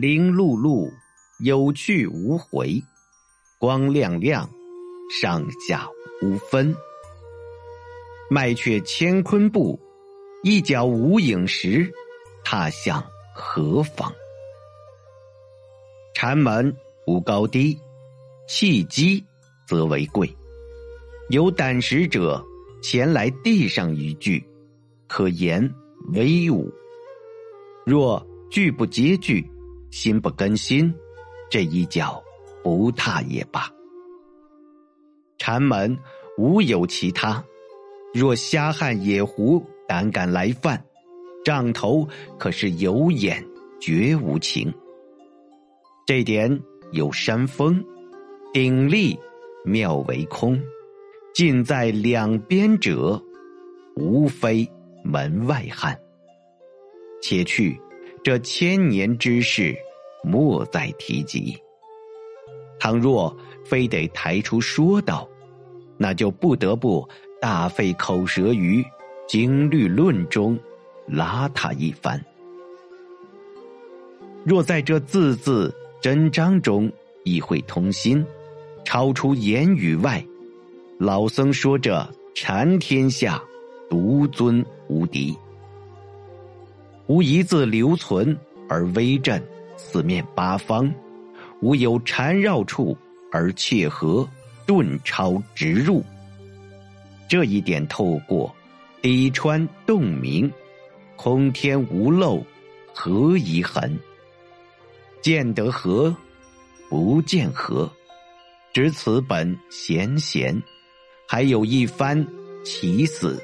[0.00, 0.88] 零碌碌，
[1.40, 2.80] 有去无回，
[3.58, 4.48] 光亮亮，
[5.20, 5.88] 上下
[6.22, 6.72] 无分。
[8.30, 9.76] 麦却乾坤步，
[10.44, 11.92] 一脚无影时，
[12.44, 13.04] 踏向
[13.34, 14.12] 何方？
[16.14, 16.72] 禅门
[17.08, 17.76] 无高低，
[18.48, 19.24] 契机
[19.66, 20.32] 则为贵。
[21.30, 22.40] 有胆识者
[22.80, 24.46] 前来递上一句，
[25.08, 25.68] 可言
[26.12, 26.72] 威武；
[27.84, 29.44] 若拒不接句，
[29.90, 30.94] 心不更新，
[31.50, 32.22] 这一脚
[32.62, 33.70] 不踏也罢。
[35.38, 35.98] 禅门
[36.36, 37.42] 无有其他。
[38.14, 40.82] 若瞎汉野狐胆敢来犯，
[41.44, 43.44] 杖头可是有眼
[43.80, 44.72] 绝无情。
[46.06, 47.84] 这点有山峰，
[48.52, 49.18] 鼎立
[49.64, 50.58] 妙为空，
[51.34, 53.22] 近在两边者，
[53.94, 54.66] 无非
[55.04, 55.98] 门外汉。
[57.20, 57.78] 且去
[58.22, 59.76] 这千年之事，
[60.22, 61.56] 莫再提及。
[62.78, 65.28] 倘若非得抬出说道，
[65.96, 67.08] 那就不得不。
[67.40, 68.84] 大费口舌于
[69.28, 70.58] 经律论中
[71.06, 72.20] 拉他一番。
[74.42, 76.90] 若在这字字真章中
[77.22, 78.26] 意会通心，
[78.84, 80.24] 超出言语外，
[80.98, 82.04] 老僧说这
[82.34, 83.40] 禅天下
[83.88, 85.36] 独尊无敌，
[87.08, 88.38] 无一字留存
[88.68, 89.42] 而威震
[89.78, 90.92] 四面八方，
[91.62, 92.94] 无有缠绕处
[93.32, 94.28] 而切合
[94.66, 96.04] 顿超直入。
[97.26, 98.54] 这一点透过，
[99.00, 100.52] 底穿洞明，
[101.16, 102.44] 空天无漏，
[102.92, 103.98] 何遗痕？
[105.22, 106.14] 见得和，
[106.90, 107.90] 不见和，
[108.74, 110.62] 知此本闲闲，
[111.26, 112.26] 还有一番
[112.66, 113.42] 起死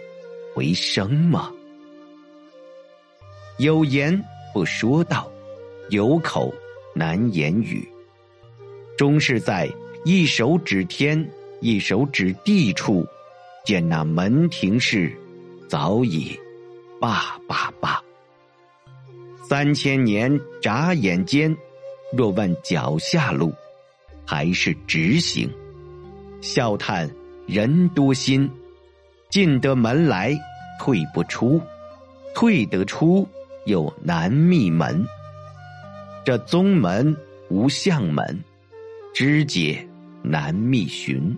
[0.55, 1.51] 回生吗？
[3.59, 4.21] 有言
[4.53, 5.31] 不说道，
[5.89, 6.53] 有口
[6.93, 7.89] 难言语，
[8.99, 9.71] 终是在
[10.05, 13.07] 一手指天，一手指地处。
[13.65, 15.11] 见那门庭事，
[15.69, 16.39] 早已
[17.01, 18.03] 罢罢罢。
[19.49, 21.57] 三千年眨眼间，
[22.13, 23.55] 若问脚下路，
[24.27, 25.49] 还是直行。
[26.43, 27.09] 笑叹
[27.47, 28.51] 人多心，
[29.31, 30.37] 进得门来
[30.79, 31.59] 退不出，
[32.35, 33.27] 退得出
[33.67, 35.07] 有难觅门。
[36.25, 37.17] 这宗门
[37.49, 38.43] 无相门，
[39.15, 39.87] 知解
[40.23, 41.37] 难觅寻。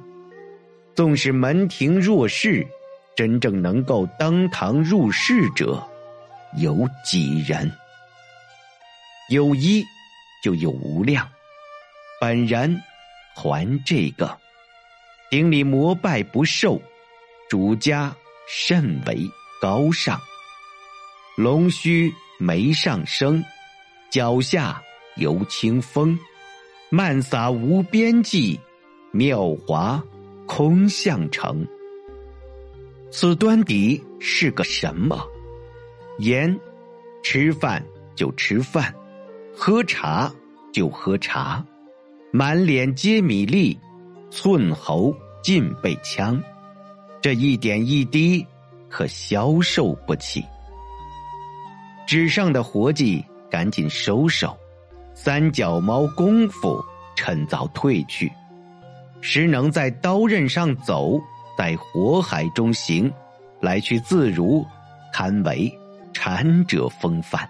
[0.95, 2.67] 纵使门庭若市，
[3.15, 5.87] 真正能够登堂入室者，
[6.59, 7.71] 有几人？
[9.31, 9.85] 有一
[10.43, 11.29] 就有无量。
[12.21, 12.81] 本人
[13.35, 14.39] 还这个，
[15.31, 16.81] 顶礼膜拜不受，
[17.51, 18.15] 主家
[18.49, 19.19] 甚为
[19.61, 20.19] 高尚。
[21.37, 23.45] 龙须眉上生，
[24.11, 24.83] 脚下
[25.17, 26.19] 游清风，
[26.91, 28.59] 漫洒无边际，
[29.13, 30.03] 妙华。
[30.49, 31.67] 空相成，
[33.11, 35.29] 此端底是个什么？
[36.21, 36.57] 言，
[37.21, 38.95] 吃饭就吃饭，
[39.53, 40.33] 喝茶
[40.73, 41.67] 就喝茶，
[42.31, 43.77] 满脸皆米粒，
[44.31, 46.41] 寸喉尽被枪，
[47.21, 48.47] 这一点一滴
[48.89, 50.45] 可消受不起。
[52.07, 54.57] 纸上的活计赶紧收手，
[55.13, 56.81] 三脚猫功夫
[57.17, 58.33] 趁早退去。
[59.21, 61.21] 实能在刀刃上走，
[61.59, 63.13] 在火海中行，
[63.61, 64.65] 来去自如，
[65.13, 65.73] 堪为
[66.13, 67.49] 禅者风范。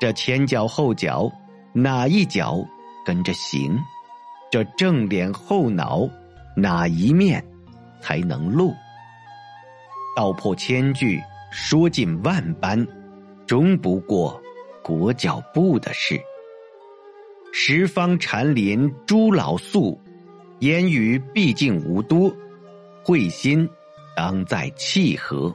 [0.00, 1.30] 这前脚后脚
[1.72, 2.58] 哪一脚
[3.06, 3.78] 跟着行？
[4.50, 6.08] 这正脸后脑
[6.56, 7.44] 哪一面
[8.00, 8.74] 才能露？
[10.16, 12.84] 道破千句，说尽万般，
[13.50, 14.40] 终不过
[14.80, 16.20] 裹脚布的事。
[17.52, 20.00] 十方禅林诸老宿。
[20.60, 22.32] 言语毕竟无多，
[23.02, 23.68] 会心
[24.16, 25.52] 当在契合。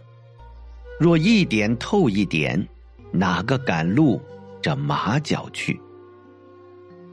[1.00, 2.68] 若一点透一点，
[3.12, 4.20] 哪个敢路
[4.62, 5.80] 这马脚去？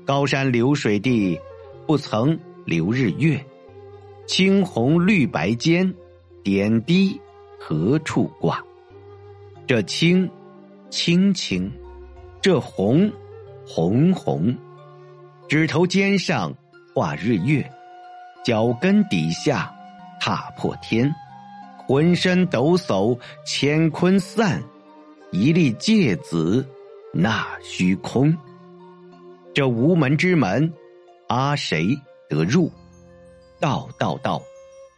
[0.05, 1.39] 高山流水地，
[1.87, 3.41] 不曾留日月。
[4.27, 5.95] 青红绿白间，
[6.43, 7.21] 点滴
[7.57, 8.61] 何处挂？
[9.65, 10.29] 这青，
[10.93, 11.71] 青青；
[12.43, 13.11] 这红，
[13.67, 14.55] 红红。
[15.49, 16.55] 指头尖上
[16.95, 17.67] 画日月。
[18.45, 19.75] 脚跟底下，
[20.21, 21.11] 踏破天，
[21.79, 24.63] 浑身抖擞，乾坤散，
[25.31, 26.67] 一粒芥子
[27.15, 28.37] 纳虚空。
[29.55, 30.71] 这无门之门，
[31.29, 31.99] 阿谁
[32.29, 32.71] 得入？
[33.59, 34.43] 道道道，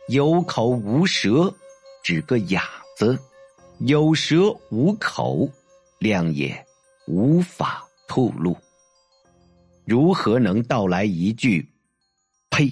[0.08, 1.54] 有口无舌，
[2.02, 2.64] 只个哑
[2.96, 3.16] 子；
[3.80, 5.48] 有舌无口，
[6.04, 6.54] 量也
[7.06, 8.54] 无法吐露。
[9.86, 11.66] 如何能道来一句
[12.50, 12.70] “呸”？